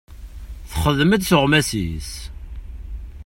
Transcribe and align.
Texdem-d 0.69 1.21
tuɣmas-is. 1.29 2.11